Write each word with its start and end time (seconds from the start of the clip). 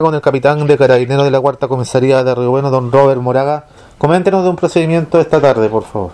con 0.00 0.14
el 0.14 0.20
capitán 0.20 0.64
de 0.64 0.78
carabineros 0.78 1.24
de 1.24 1.32
la 1.32 1.40
cuarta 1.40 1.66
comisaría 1.66 2.22
de 2.22 2.32
Río 2.32 2.52
Bueno, 2.52 2.70
don 2.70 2.92
Robert 2.92 3.20
Moraga. 3.20 3.66
Coméntenos 3.98 4.44
de 4.44 4.50
un 4.50 4.54
procedimiento 4.54 5.20
esta 5.20 5.40
tarde, 5.40 5.68
por 5.68 5.84
favor. 5.84 6.12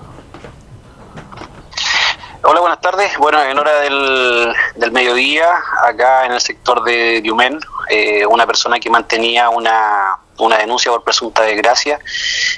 Hola, 2.45 2.61
buenas 2.61 2.81
tardes. 2.81 3.15
Bueno, 3.19 3.43
en 3.43 3.59
hora 3.59 3.81
del, 3.81 4.55
del 4.77 4.91
mediodía, 4.91 5.49
acá 5.87 6.25
en 6.25 6.33
el 6.33 6.41
sector 6.41 6.83
de 6.83 7.21
Diumén, 7.21 7.61
eh, 7.91 8.25
una 8.25 8.47
persona 8.47 8.81
que 8.81 8.89
mantenía 8.89 9.51
una, 9.51 10.17
una 10.39 10.57
denuncia 10.57 10.91
por 10.91 11.05
presunta 11.05 11.43
desgracia, 11.43 11.99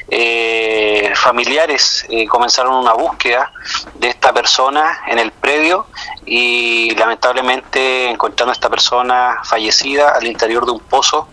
eh, 0.08 1.12
familiares 1.16 2.06
eh, 2.08 2.28
comenzaron 2.28 2.74
una 2.74 2.92
búsqueda 2.92 3.50
de 3.94 4.10
esta 4.10 4.32
persona 4.32 5.00
en 5.08 5.18
el 5.18 5.32
predio 5.32 5.86
y 6.26 6.90
lamentablemente 6.96 8.10
encontraron 8.10 8.50
a 8.50 8.52
esta 8.52 8.68
persona 8.68 9.38
fallecida 9.44 10.10
al 10.10 10.26
interior 10.26 10.66
de 10.66 10.72
un 10.72 10.80
pozo 10.80 11.28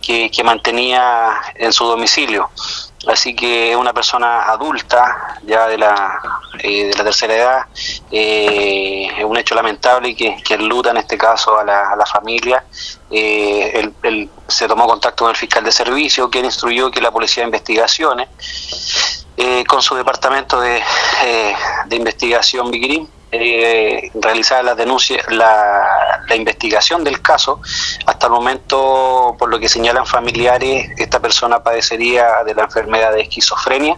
que, 0.00 0.30
que 0.30 0.42
mantenía 0.42 1.30
en 1.54 1.72
su 1.72 1.86
domicilio. 1.86 2.50
Así 3.06 3.34
que 3.34 3.72
es 3.72 3.76
una 3.76 3.92
persona 3.92 4.42
adulta, 4.42 5.38
ya 5.44 5.66
de 5.66 5.76
la, 5.76 6.20
eh, 6.60 6.86
de 6.86 6.94
la 6.94 7.04
tercera 7.04 7.34
edad, 7.34 7.66
eh, 8.12 9.08
es 9.18 9.24
un 9.24 9.36
hecho 9.36 9.56
lamentable 9.56 10.10
y 10.10 10.14
que, 10.14 10.36
que 10.44 10.56
luta 10.56 10.90
en 10.90 10.98
este 10.98 11.18
caso 11.18 11.58
a 11.58 11.64
la, 11.64 11.90
a 11.90 11.96
la 11.96 12.06
familia. 12.06 12.64
Eh, 13.10 13.90
él, 14.02 14.30
se 14.46 14.68
tomó 14.68 14.86
contacto 14.86 15.24
con 15.24 15.30
el 15.30 15.36
fiscal 15.36 15.64
de 15.64 15.72
servicio, 15.72 16.30
quien 16.30 16.44
instruyó 16.44 16.90
que 16.90 17.00
la 17.00 17.10
Policía 17.10 17.42
de 17.42 17.48
Investigaciones, 17.48 18.28
eh, 19.36 19.64
con 19.64 19.82
su 19.82 19.94
departamento 19.94 20.60
de, 20.60 20.82
de 21.86 21.96
investigación 21.96 22.70
Bigrim, 22.70 23.08
eh, 23.32 24.10
realizar 24.14 24.62
la 24.62 24.74
denuncia, 24.74 25.22
la, 25.30 26.22
la, 26.28 26.36
investigación 26.36 27.02
del 27.02 27.22
caso. 27.22 27.60
Hasta 28.04 28.26
el 28.26 28.32
momento, 28.32 29.34
por 29.38 29.48
lo 29.48 29.58
que 29.58 29.70
señalan 29.70 30.06
familiares, 30.06 30.90
esta 30.98 31.18
persona 31.18 31.62
padecería 31.62 32.44
de 32.44 32.54
la 32.54 32.64
enfermedad 32.64 33.12
de 33.14 33.22
esquizofrenia. 33.22 33.96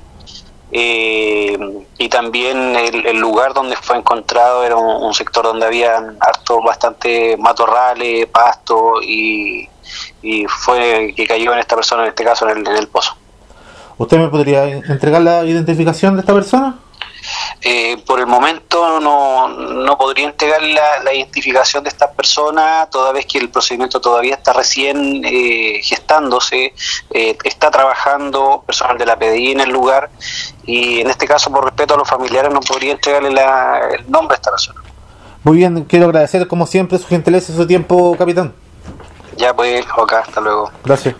Eh, 0.70 1.58
y 1.98 2.08
también 2.08 2.76
el, 2.76 3.18
lugar 3.18 3.54
donde 3.54 3.76
fue 3.76 3.96
encontrado 3.96 4.64
era 4.64 4.76
un, 4.76 5.12
sector 5.14 5.44
donde 5.44 5.66
había 5.66 5.96
harto 6.20 6.62
bastante 6.62 7.36
matorrales, 7.36 8.26
pasto 8.26 9.02
y, 9.02 9.68
y, 10.22 10.46
fue 10.46 11.12
que 11.16 11.26
cayó 11.26 11.52
en 11.52 11.58
esta 11.58 11.74
persona, 11.74 12.02
en 12.02 12.08
este 12.08 12.24
caso 12.24 12.48
en 12.48 12.66
el 12.66 12.88
pozo. 12.88 13.16
¿Usted 13.98 14.18
me 14.18 14.28
podría 14.28 14.64
entregar 14.66 15.22
la 15.22 15.44
identificación 15.44 16.14
de 16.14 16.20
esta 16.20 16.34
persona? 16.34 16.78
Eh, 17.66 17.96
por 18.06 18.20
el 18.20 18.26
momento 18.26 19.00
no, 19.00 19.48
no 19.48 19.96
podría 19.96 20.26
entregar 20.26 20.62
la, 20.62 21.02
la, 21.02 21.14
identificación 21.14 21.82
de 21.82 21.88
estas 21.88 22.10
personas, 22.10 22.90
toda 22.90 23.10
vez 23.10 23.24
que 23.24 23.38
el 23.38 23.48
procedimiento 23.48 24.02
todavía 24.02 24.34
está 24.34 24.52
recién 24.52 25.24
eh, 25.24 25.80
gestándose, 25.82 26.74
eh, 27.10 27.38
está 27.42 27.70
trabajando 27.70 28.62
personal 28.66 28.98
de 28.98 29.06
la 29.06 29.18
PDI 29.18 29.52
en 29.52 29.60
el 29.60 29.70
lugar 29.70 30.10
y 30.66 31.00
en 31.00 31.08
este 31.08 31.26
caso, 31.26 31.50
por 31.50 31.64
respeto 31.64 31.94
a 31.94 31.96
los 31.96 32.06
familiares, 32.06 32.52
no 32.52 32.60
podría 32.60 32.92
entregarle 32.92 33.30
la, 33.30 33.80
el 33.98 34.10
nombre 34.10 34.34
a 34.34 34.36
esta 34.36 34.50
persona. 34.50 34.82
Muy 35.42 35.56
bien, 35.56 35.84
quiero 35.84 36.04
agradecer 36.04 36.46
como 36.46 36.66
siempre 36.66 36.98
su 36.98 37.06
gentileza 37.06 37.50
y 37.50 37.56
su 37.56 37.66
tiempo, 37.66 38.14
capitán. 38.18 38.52
Ya 39.38 39.54
pues, 39.54 39.86
acá, 39.86 40.20
hasta 40.20 40.40
luego. 40.40 40.70
Gracias. 40.84 41.14